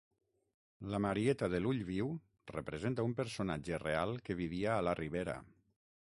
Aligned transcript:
La 0.93 0.99
Marieta 1.05 1.49
de 1.55 1.59
l'Ull 1.65 1.83
Viu 1.89 2.09
representa 2.55 3.07
un 3.11 3.15
personatge 3.23 3.81
real 3.85 4.19
que 4.31 4.39
vivia 4.43 4.75
a 4.79 4.81
la 4.89 4.99
Ribera. 5.03 5.39